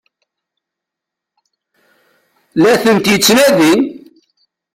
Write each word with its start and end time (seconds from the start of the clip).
La 2.61 2.73
tent-yettnadi? 2.83 3.71